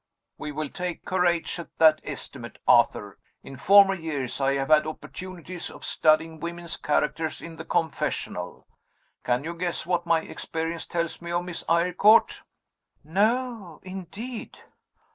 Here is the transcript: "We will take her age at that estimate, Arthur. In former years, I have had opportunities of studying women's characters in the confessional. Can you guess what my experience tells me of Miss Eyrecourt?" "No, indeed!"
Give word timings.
"We 0.39 0.51
will 0.51 0.71
take 0.71 1.07
her 1.11 1.27
age 1.27 1.59
at 1.59 1.77
that 1.77 2.01
estimate, 2.03 2.57
Arthur. 2.67 3.19
In 3.43 3.55
former 3.55 3.93
years, 3.93 4.41
I 4.41 4.53
have 4.55 4.69
had 4.69 4.87
opportunities 4.87 5.69
of 5.69 5.85
studying 5.85 6.39
women's 6.39 6.75
characters 6.75 7.39
in 7.39 7.57
the 7.57 7.65
confessional. 7.65 8.65
Can 9.23 9.43
you 9.43 9.53
guess 9.53 9.85
what 9.85 10.07
my 10.07 10.21
experience 10.21 10.87
tells 10.87 11.21
me 11.21 11.31
of 11.31 11.45
Miss 11.45 11.63
Eyrecourt?" 11.69 12.41
"No, 13.03 13.79
indeed!" 13.83 14.57